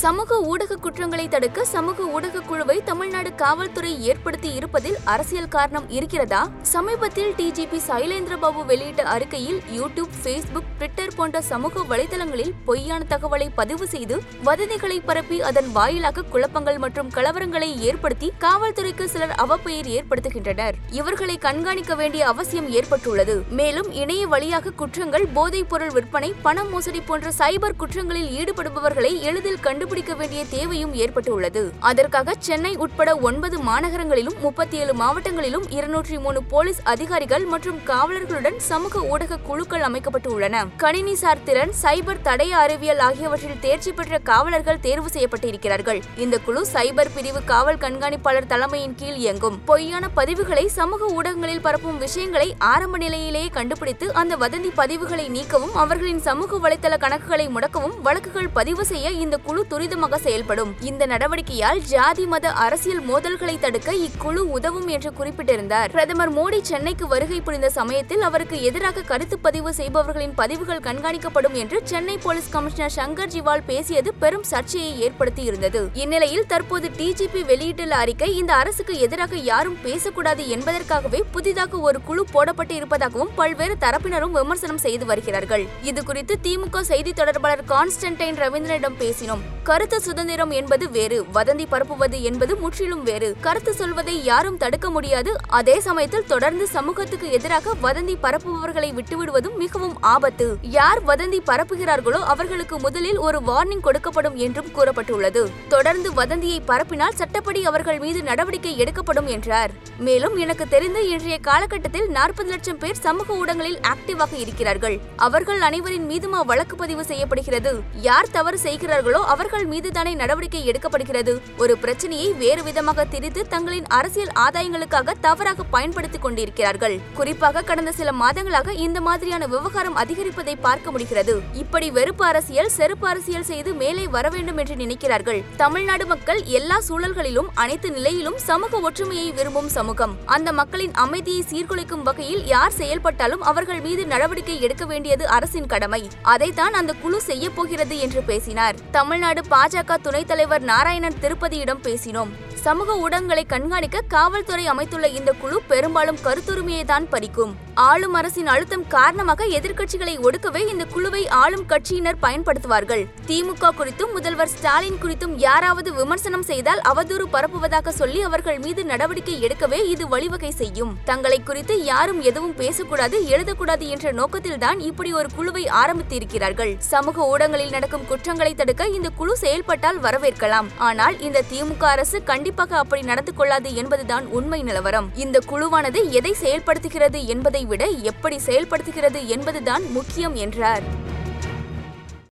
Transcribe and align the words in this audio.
சமூக 0.00 0.36
ஊடக 0.40 0.76
குற்றங்களை 0.76 1.28
தடுக்க 1.28 1.64
சமூக 1.64 2.02
ஊடக 2.02 2.40
குழுவை 2.40 2.82
தமிழ்நாடு 2.84 3.34
காவல்துறை 3.34 4.02
ஏற்படுத்தி 4.02 4.52
இருப்பதில் 4.52 4.96
அரசியல் 5.04 5.48
காரணம் 5.48 5.90
இருக்கிறதா? 5.90 6.48
சமீபத்தில் 6.62 7.32
டிஜிபி 7.32 7.78
சைலேந்திரபாபு 7.88 8.64
வெளியிட்ட 8.66 9.02
அறிக்கையில் 9.02 9.60
யூடியூப் 9.76 10.14
ஃபேஸ்புக் 10.22 10.70
ட்விட்டர் 10.76 11.14
போன்ற 11.16 11.40
சமூக 11.40 11.82
வலைதளங்களில் 11.82 12.52
பொய்யான 12.64 13.04
தகவலை 13.08 13.48
பதிவு 13.54 13.86
செய்து 13.86 14.22
வதந்திகளை 14.44 14.98
பரப்பி 15.04 15.42
அதன் 15.42 15.72
வாயிலாக 15.72 16.22
குழப்பங்கள் 16.22 16.78
மற்றும் 16.78 17.10
கலவரங்களை 17.14 17.78
ஏற்படுத்தி 17.80 18.32
காவல்துறைக்கு 18.38 19.04
சிலர் 19.04 19.34
அவப்பெயர் 19.36 19.90
ஏற்படுத்துகின்றனர். 19.96 20.72
இவர்களை 20.90 21.38
கண்காணிக்க 21.38 21.94
வேண்டிய 21.94 22.26
அவசியம் 22.26 22.70
ஏற்பட்டுள்ளது. 22.70 23.42
மேலும் 23.50 23.92
இணைய 23.92 24.26
வழியாக 24.26 24.70
குற்றங்கள் 24.70 25.26
போதைப் 25.26 25.68
பொருள் 25.68 25.90
விற்பனை 25.90 26.34
பண 26.42 26.64
மோசடி 26.64 27.00
போன்ற 27.00 27.30
சைபர் 27.38 27.78
குற்றங்களில் 27.78 28.30
ஈடுபடுபவர்களை 28.40 29.20
எளிதில் 29.20 29.60
கண்டு 29.60 29.88
கண்டுபிடிக்க 29.90 30.20
வேண்டிய 30.20 30.42
தேவையும் 30.56 30.92
ஏற்பட்டுள்ளது. 31.02 31.62
அதற்காக 31.88 32.34
சென்னை 32.46 32.70
உட்பட 32.84 33.10
ஒன்பது 33.28 33.56
மாநகரங்களிலும் 33.68 34.36
முப்பத்தி 34.42 34.76
ஏழு 34.82 34.92
மாவட்டங்களிலும் 35.00 35.64
இருநூற்றி 35.76 36.16
மூணு 36.24 36.40
போலீஸ் 36.52 36.80
அதிகாரிகள் 36.92 37.44
மற்றும் 37.52 37.78
காவலர்களுடன் 37.88 38.58
சமூக 38.68 39.00
ஊடக 39.12 39.38
குழுக்கள் 39.48 39.84
அமைக்கப்பட்டுள்ளன. 39.88 40.60
கணினிசார் 40.82 41.42
திறன் 41.48 41.72
சைபர் 41.82 42.20
தடய 42.28 42.52
அறிவியல் 42.64 43.02
ஆகியவற்றில் 43.08 43.58
தேர்ச்சி 43.64 43.92
பெற்ற 43.98 44.20
காவலர்கள் 44.30 44.80
தேர்வு 44.86 45.10
செய்யப்பட்டிருக்கிறார்கள். 45.16 46.00
இந்த 46.24 46.38
குழு 46.46 46.62
சைபர் 46.74 47.12
பிரிவு 47.16 47.42
காவல் 47.50 47.80
கண்காணிப்பாளர் 47.86 48.50
தலைமையின் 48.52 48.96
கீழ் 49.02 49.18
இயங்கும். 49.24 49.58
பொய்யான 49.72 50.10
பதிவுகளை 50.20 50.64
சமூக 50.78 51.10
ஊடகங்களில் 51.18 51.64
பரப்பும் 51.66 52.00
விஷயங்களை 52.04 52.48
ஆரம்ப 52.72 53.02
நிலையிலேயே 53.06 53.50
கண்டுபிடித்து 53.58 54.08
அந்த 54.22 54.36
வதந்தி 54.44 54.72
பதிவுகளை 54.82 55.26
நீக்கவும் 55.38 55.76
அவர்களின் 55.84 56.24
சமூக 56.30 56.62
வலைதள 56.68 56.94
கணக்குகளை 57.06 57.48
முடக்கவும் 57.56 57.98
வழக்குகள் 58.08 58.54
பதிவு 58.60 58.82
செய்ய 58.94 59.08
இந்த 59.26 59.36
குழு 59.48 59.68
துரிதமாக 59.80 60.16
செயல்படும். 60.24 60.72
இந்த 60.88 61.02
நடவடிக்கையால் 61.10 61.78
ஜாதி 61.90 62.24
மத 62.32 62.46
அரசியல் 62.64 63.02
மோதல்களை 63.10 63.54
தடுக்க 63.62 63.90
இக்குழு 64.06 64.42
உதவும் 64.56 64.88
என்று 64.94 65.10
குறிப்பிட்டிருந்தார். 65.18 65.90
பிரதமர் 65.94 66.32
மோடி 66.38 66.58
சென்னைக்கு 66.70 67.04
வருகை 67.12 67.38
புரிந்த 67.46 67.68
சமயத்தில் 67.76 68.24
அவருக்கு 68.28 68.56
எதிராக 68.68 69.04
கருத்து 69.10 69.36
பதிவு 69.46 69.70
செய்பவர்களின் 69.78 70.34
பதிவுகள் 70.40 70.82
கண்காணிக்கப்படும் 70.86 71.56
என்று 71.62 71.78
சென்னை 71.92 72.16
போலீஸ் 72.24 72.50
கமிஷனர் 72.56 72.94
சங்கர் 72.98 73.32
ஜிவால் 73.34 73.64
பேசியது 73.70 74.12
பெரும் 74.24 74.44
சர்ச்சையை 74.50 74.92
ஏற்படுத்தி 75.06 75.44
இருந்தது 75.50 75.82
இந்நிலையில் 76.02 76.48
தற்போது 76.52 76.90
டிஜிபி 77.00 77.42
வெளியிட்டுள்ள 77.52 77.96
அறிக்கை 78.02 78.30
இந்த 78.40 78.54
அரசுக்கு 78.62 78.96
எதிராக 79.06 79.40
யாரும் 79.50 79.80
பேசக்கூடாது 79.86 80.44
என்பதற்காகவே 80.56 81.22
புதிதாக 81.36 81.80
ஒரு 81.88 82.00
குழு 82.10 82.24
போடப்பட்டு 82.34 82.76
இருப்பதாகவும் 82.80 83.34
பல்வேறு 83.40 83.76
தரப்பினரும் 83.86 84.36
விமர்சனம் 84.40 84.84
செய்து 84.86 85.06
வருகிறார்கள். 85.12 85.66
இது 85.92 86.02
குறித்து 86.10 86.36
திமுக 86.46 86.84
செய்தி 86.92 87.12
தொடர்பாளர் 87.22 87.66
கான்ஸ்டன்டைன் 87.72 88.40
ரவீந்திரனிடம் 88.44 89.00
பேசினோம். 89.04 89.44
கருத்து 89.70 89.98
சுதந்திரம் 90.00 90.52
என்பது 90.58 90.84
வேறு 90.94 91.16
வதந்தி 91.34 91.64
பரப்புவது 91.72 92.18
என்பது 92.28 92.52
முற்றிலும் 92.56 93.02
வேறு. 93.02 93.28
கருத்து 93.40 93.72
சொல்வதை 93.74 94.24
யாரும் 94.24 94.56
தடுக்க 94.56 94.90
முடியாது. 94.90 95.32
அதே 95.58 95.80
சமயத்தில் 95.80 96.26
தொடர்ந்து 96.26 96.64
சமூகத்துக்கு 96.68 97.26
எதிராக 97.30 97.74
வதந்தி 97.82 98.14
பரப்புபவர்களை 98.24 98.88
விட்டுவிடுவதும் 98.98 99.56
மிகவும் 99.56 99.94
ஆபத்து. 100.00 100.46
யார் 100.78 101.00
வதந்தி 101.04 101.40
பரப்புகிறார்களோ 101.50 102.20
அவர்களுக்கு 102.32 102.78
முதலில் 102.78 103.20
ஒரு 103.26 103.40
வார்னிங் 103.40 103.84
கொடுக்கப்படும் 103.86 104.36
என்றும் 104.46 104.72
கூறப்பட்டுள்ளது. 104.78 105.42
தொடர்ந்து 105.68 106.12
வதந்தியை 106.12 106.58
பரப்பினால் 106.66 107.18
சட்டப்படி 107.20 107.62
அவர்கள் 107.64 107.98
மீது 107.98 108.22
நடவடிக்கை 108.22 108.78
எடுக்கப்படும் 108.78 109.26
என்றார். 109.26 109.70
மேலும் 110.08 110.36
எனக்கு 110.36 110.68
தெரிந்து 110.68 111.08
இன்றைய 111.08 111.38
காலகட்டத்தில் 111.50 112.10
நாற்பது 112.18 112.50
லட்சம் 112.50 112.78
பேர் 112.78 113.02
சமூக 113.06 113.32
ஊடகங்களில் 113.34 113.80
ஆக்டிவாக 113.92 114.32
இருக்கிறார்கள். 114.44 114.98
அவர்கள் 115.28 115.60
அனைவரின் 115.60 116.10
மீதுமா 116.10 116.42
வழக்கு 116.52 116.76
பதிவு 116.76 117.04
செய்யப்படுகிறது? 117.04 117.74
யார் 118.10 118.34
தவறு 118.38 118.58
செய்கிறார்களோ 118.58 119.22
அவர்கள் 119.36 119.58
மீதுதானே 119.66 120.14
நடவடிக்கை 120.14 120.70
எடுக்கப்படுகிறது? 120.70 121.40
ஒரு 121.56 121.78
பிரச்சனையை 121.78 122.32
வேறு 122.32 122.62
விதமாக 122.62 123.04
திரித்து 123.04 123.46
தங்களின் 123.48 123.86
அரசியல் 123.86 124.32
ஆதாயங்களுக்காக 124.34 125.12
தவறாக 125.20 125.62
பயன்படுத்திக் 125.62 126.22
கொண்டிருக்கிறார்கள். 126.22 127.00
குறிப்பாக 127.14 127.62
கடந்த 127.62 127.92
சில 127.92 128.12
மாதங்களாக 128.12 128.70
இந்த 128.70 129.00
மாதிரியான 129.00 129.46
விவகாரம் 129.46 129.94
அதிகரிப்பதை 129.94 130.56
பார்க்க 130.56 130.90
முடிகிறது. 130.90 131.40
இப்படி 131.52 131.90
வெறுப்பு 131.90 132.24
அரசியல் 132.24 132.68
செருப்பு 132.68 133.08
அரசியல் 133.08 133.44
செய்து 133.44 133.72
மேலே 133.72 134.08
வர 134.08 134.28
வேண்டும் 134.28 134.56
என்று 134.56 134.74
நினைக்கிறார்கள். 134.74 135.42
தமிழ்நாடு 135.56 136.06
மக்கள் 136.06 136.44
எல்லா 136.44 136.80
சூழல்களிலும் 136.88 137.48
அனைத்து 137.54 137.90
நிலையிலும் 137.90 138.38
சமூக 138.38 138.78
ஒற்றுமையை 138.78 139.32
விரும்பும் 139.32 139.68
சமூகம். 139.68 140.16
அந்த 140.26 140.52
மக்களின் 140.52 140.94
அமைதியை 140.94 141.44
சீர்குலைக்கும் 141.50 142.02
வகையில் 142.02 142.46
யார் 142.46 142.72
செயல்பட்டாலும் 142.72 143.42
அவர்கள் 143.42 143.80
மீது 143.80 144.06
நடவடிக்கை 144.06 144.60
எடுக்க 144.60 144.84
வேண்டியது 144.84 145.28
அரசின் 145.28 145.66
கடமை. 145.66 146.08
அதைத்தான் 146.22 146.72
அந்த 146.72 146.92
குழு 146.92 147.20
செய்ய 147.20 147.50
போகிறது 147.50 147.98
என்று 147.98 148.22
பேசினார். 148.22 148.74
தமிழ்நாடு 148.90 149.39
தமிழ்நாடு 149.40 149.78
பாஜக 149.78 149.96
துணைத் 150.02 150.26
தலைவர் 150.26 150.62
நாராயணன் 150.62 151.16
திருப்பதியிடம் 151.20 151.82
பேசினோம். 151.86 152.30
சமூக 152.54 152.96
ஊடகங்களை 153.04 153.44
கண்காணிக்க 153.46 154.00
காவல்துறை 154.08 154.66
அமைத்துள்ள 154.66 155.08
இந்த 155.08 155.32
குழு 155.32 155.62
பெரும்பாலும் 155.68 156.18
கருத்துரிமையை 156.24 156.84
தான் 156.84 157.06
பறிக்கும். 157.10 157.52
ஆளும் 157.88 158.16
அரசின் 158.18 158.48
அழுத்தம் 158.52 158.84
காரணமாக 158.94 159.44
எதிர்க்கட்சிகளை 159.56 160.14
ஒடுக்கவே 160.26 160.62
இந்த 160.70 160.84
குழுவை 160.94 161.20
ஆளும் 161.42 161.62
கட்சியினர் 161.72 162.18
பயன்படுத்துவார்கள். 162.24 163.02
திமுக 163.28 163.70
குறித்தும் 163.78 164.12
முதல்வர் 164.16 164.50
ஸ்டாலின் 164.54 164.98
குறித்தும் 165.02 165.34
யாராவது 165.44 165.90
விமர்சனம் 165.98 166.44
செய்தால் 166.48 166.80
அவதூறு 166.90 167.26
பரப்புவதாக 167.34 167.92
சொல்லி 168.00 168.20
அவர்கள் 168.22 168.58
மீது 168.64 168.82
நடவடிக்கை 168.84 169.36
எடுக்கவே 169.46 169.78
இது 169.92 170.08
வழிவகை 170.08 170.50
செய்யும். 170.50 170.92
தங்களை 171.10 171.38
குறித்து 171.42 171.76
யாரும் 171.84 172.20
எதுவும் 172.30 172.56
பேசக்கூடாது 172.62 173.18
எழுதக்கூடாது 173.34 173.86
என்ற 173.94 174.12
நோக்கத்தில்தான் 174.20 174.80
இப்படி 174.88 175.12
ஒரு 175.20 175.30
குழுவை 175.36 175.64
ஆரம்பித்திருக்கிறார்கள். 175.82 176.74
சமூக 176.92 177.28
ஊடகங்களில் 177.32 177.74
நடக்கும் 177.76 178.06
குற்றங்களை 178.10 178.52
தடுக்க 178.54 178.88
இந்த 178.98 179.10
குழு 179.22 179.36
செயல்பட்டால் 179.44 180.02
வரவேற்கலாம். 180.08 180.70
ஆனால் 180.90 181.18
இந்த 181.28 181.44
திமுக 181.52 181.86
அரசு 181.94 182.20
கண்டிப்பாக 182.32 182.78
அப்படி 182.82 183.04
நடந்து 183.12 183.34
கொள்ளாது 183.40 183.74
என்பதுதான் 183.74 184.28
உண்மை 184.40 184.62
நிலவரம். 184.62 185.10
இந்த 185.26 185.38
குழுவானது 185.52 186.02
எதை 186.20 186.34
செயல்படுத்துகிறது 186.44 187.18
என்பதை 187.36 187.64
விட 187.72 187.84
எப்படி 188.12 188.36
செயல்படுத்துகிறது 188.46 189.20
என்பதுதான் 189.36 189.84
முக்கியம் 189.98 190.36
என்றார். 190.46 190.84